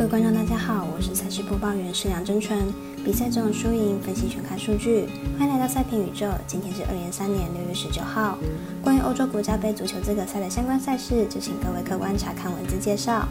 [0.00, 2.58] 各位观众，大家好，我是赛事播报员施梁真纯。
[3.04, 5.06] 比赛中的输赢分析全看数据，
[5.38, 6.26] 欢迎来到赛评宇宙。
[6.46, 8.38] 今天是二零二三年六月十九号。
[8.82, 13.28] 关于欧洲国家杯足球资格赛的相关赛事，就请各位客观查看文字介绍。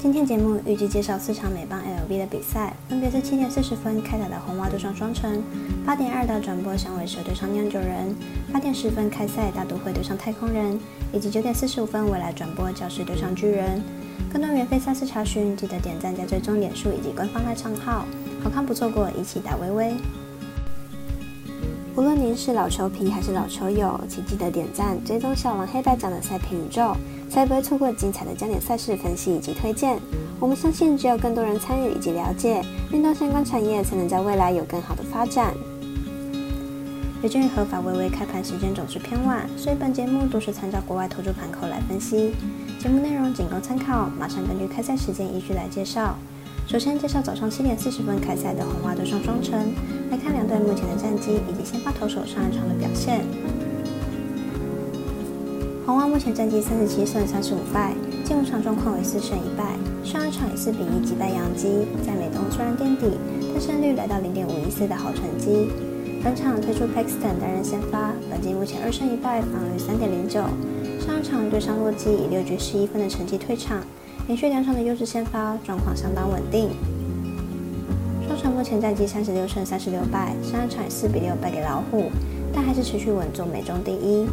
[0.00, 5.42] 今天节目预计介绍四场美邦 LB 的比赛，分别是七点四十分开打的红袜对上双城，
[5.84, 8.14] 八点二的转播响尾蛇对上酿酒人，
[8.52, 10.78] 八点十分开赛大都会对上太空人，
[11.12, 13.82] 以及九点四十五分未来转播教室对上巨人。
[14.32, 18.04] 更多免费赛事查询，记得点赞加追踪脸书以及官方赖账号，
[18.40, 19.92] 好看不错过，一起打微微。
[21.96, 26.96] 无论您是老球皮还是老球友，请记得点赞追踪小王黑白奖的赛评宇宙，
[27.28, 29.98] 才不会错过精彩的焦点赛事分析以及推荐。
[30.40, 35.52] 我们相信，只有更多人参与以及了解运动相关产业，才能在未来有更好的发展。
[37.20, 42.32] 由于合法微微开盘时间总是偏晚，所以本节目都是参照国外投注盘口来分析。
[42.78, 46.16] 节目内容仅供参考，马上根据开赛时间依序来介绍。
[46.68, 49.74] 首先介绍早上七点四十分开赛的红袜对上双城，
[50.10, 53.24] 来看两队目前的战绩以及先发投手上一场的表现。
[55.88, 59.72] 红袜目前战绩三十七胜三十五败，近五场状况为四胜一败，
[60.04, 63.16] 上一场以四比一击败杨基，在美东虽然垫底，
[63.54, 65.70] 但胜率来到零点五一四的好成绩。
[66.22, 70.42] 本场推出 Paxton 担任先发，本季目前二胜一败，防率三点零九。
[71.00, 73.80] 上一场对上洛基以六局十一分的成绩退场，
[74.26, 76.68] 连续两场的优质先发状况相当稳定。
[78.26, 82.10] 双城目前战绩三十六胜三十六败，上一场以四比六败给老虎，
[82.52, 84.26] 但还是持续稳坐美中第一。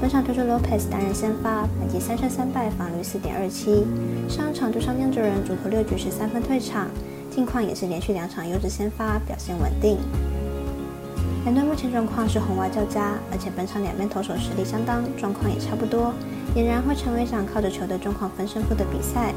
[0.00, 3.84] 本场推出 Lopez 担任先发，本季三胜三败，防率四点二七。
[4.28, 6.88] 上一场对上酿酒人主投六局十三分退场，
[7.30, 9.98] 近况也是连续两场优质先发表现稳定。
[11.44, 16.12] 两队目前状况是红袜较佳，而且本场两边投手实力相当，状况也差不多，
[16.56, 19.32] 俨然会成为一场靠着球队状况分胜负的比赛。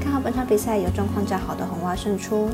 [0.00, 2.48] 看好本场比赛由状况较好的红袜胜出。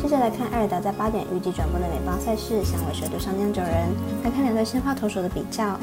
[0.00, 3.88] 接着来看艾尔达在八点预计转播的美邦赛事，响尾蛇对上酿酒人。
[4.24, 5.78] 来看两队先发投手的比较。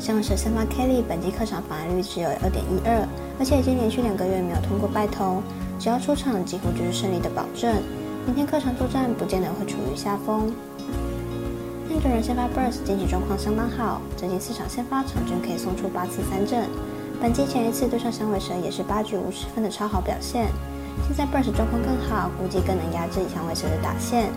[0.00, 3.06] 响尾蛇先发 Kelly 本季客场防御率只有二点一二，
[3.38, 5.40] 而且已经连续两个月没有通过败投，
[5.78, 7.70] 只要出场几乎就是胜利的保证。
[8.26, 10.52] 明天客场作战不见得会处于下风。
[11.88, 16.66] 酿酒人先发 Burst 近期状况相当好，最近四场先发场均可以送出八次三振。
[17.20, 20.48] 本季前一次对上响尾蛇也是八局五十分的超好表现。
[21.06, 24.30] 现在 Burns 状况更好，估计更能压制响尾蛇的打线，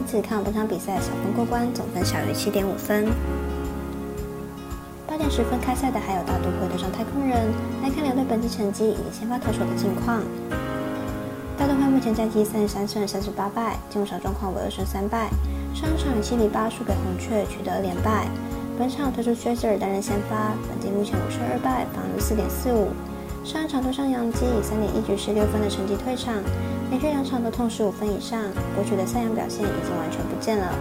[0.00, 3.06] 因此看本场比赛小分过关，总分小于七点五分。
[5.06, 7.52] 八点十分开赛的还有大都会对上太空人，
[7.82, 10.22] 来看两队本季成绩以及先发投手的近况。
[11.58, 15.28] 大都会目前战绩三十三胜三十八败，进场状况为二胜三败。
[15.74, 18.26] 上场以七比八输给红雀，取得连败。
[18.78, 22.88] 本场推出 s c h e z e r 担任先发，本季目前五胜二败，防御四点四五。
[23.44, 26.32] 上一场对上洋基以三点一局十六分的成绩退场，
[26.90, 28.40] 连续两场都痛十五分以上，
[28.76, 30.72] 过去的赛扬表现已经完全不见了。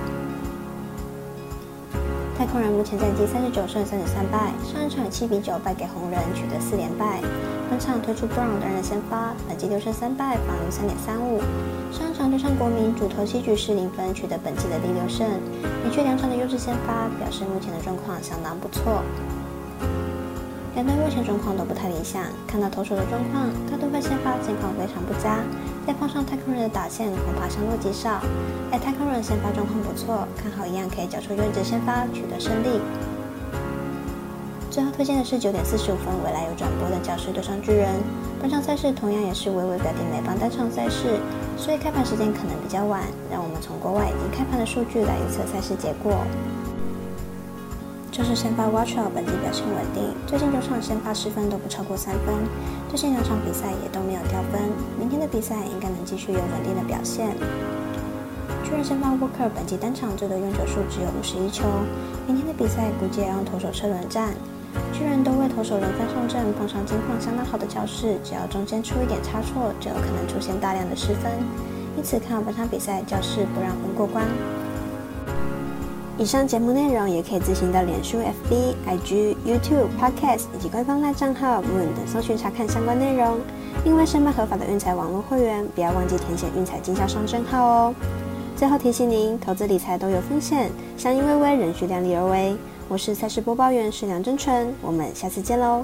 [2.37, 7.19] 太空人目前战绩三十九胜三十三败，上一场七比九败给红人，取得四连败。
[7.67, 11.41] 本场推出 Brown 担任先发，本季六胜三败，防御三点三五。
[11.91, 15.27] 上一场对上国民，主投七局失零分，取得本季的第六胜。
[15.83, 19.01] 连续两场的优质先发，表示目前的状况相当不错。
[20.73, 25.39] 两队目前状况都不太理想，看到投手的状况，大都会先发情况非常不佳。
[25.85, 28.21] 再碰上太空人的打线，恐怕伤多极少。
[28.71, 32.79] 哎，太空人先发状况不错，看好一样可以缴出优质先发，取得胜利。
[34.69, 37.89] 最后推荐的是九点四十五分未来有转播的教室对上巨人。
[38.41, 41.19] 本场赛事同样也是微微表弟美邦单场赛事，
[41.57, 43.03] 所以开盘时间可能比较晚。
[43.29, 46.23] 让我们从国外已经开盘的数据来预测赛事结果。
[48.11, 52.35] 就是先发 Watchell 本季表现稳定，最近九场先发失分都不超过三分，
[52.89, 54.61] 最近两场比赛也都没有掉分。
[54.99, 57.29] 明天的比赛应该能继续有稳定的表现。
[58.65, 61.63] 巨人先发 Walker 本季单场最多用球数只有五十一球，
[62.27, 64.33] 明天的比赛估计要用投手车轮战。
[64.91, 71.31] 巨人都为投手轮番上阵，碰上金况相当好的教室，只要中间出一点差错，就有可能出现大量的失分。
[71.95, 74.25] 因此看好本场比赛教室不让分过关。
[76.17, 83.39] 以上节目内容也可以自行到脸书、FB、IG、YouTube、Podcast 以及官方赖账号 Moon 等搜寻查看相关内容。
[83.85, 87.95] 另外，申办合法的运彩网络会员，不要忘记填写运彩经销商证号哦。
[88.55, 92.55] 最后提醒您，投资理财都有风险，相依微微，仍需量力而为。
[92.87, 95.83] 我是赛事播报员石梁真纯，我们下次见喽。